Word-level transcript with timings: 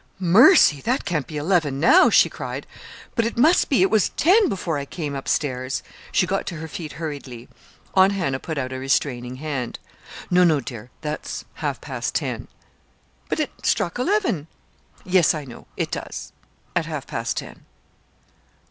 "Mercy! 0.19 0.81
that 0.81 1.05
can't 1.05 1.27
be 1.27 1.37
eleven 1.37 1.79
now," 1.79 2.09
she 2.09 2.27
cried. 2.27 2.65
"But 3.13 3.23
it 3.23 3.37
must 3.37 3.69
be 3.69 3.83
it 3.83 3.91
was 3.91 4.09
ten 4.09 4.49
before 4.49 4.79
I 4.79 4.83
came 4.85 5.13
up 5.15 5.27
stairs." 5.27 5.83
She 6.11 6.25
got 6.25 6.47
to 6.47 6.55
her 6.55 6.67
feet 6.67 6.93
hurriedly. 6.93 7.47
Aunt 7.93 8.11
Hannah 8.13 8.39
put 8.39 8.57
out 8.57 8.73
a 8.73 8.79
restraining 8.79 9.35
hand. 9.35 9.77
"No, 10.31 10.43
no, 10.43 10.59
dear, 10.59 10.89
that's 11.01 11.45
half 11.53 11.81
past 11.81 12.15
ten." 12.15 12.47
"But 13.29 13.39
it 13.39 13.51
struck 13.61 13.99
eleven." 13.99 14.47
"Yes, 15.05 15.35
I 15.35 15.45
know. 15.45 15.67
It 15.77 15.91
does 15.91 16.33
at 16.75 16.87
half 16.87 17.05
past 17.05 17.37
ten." 17.37 17.65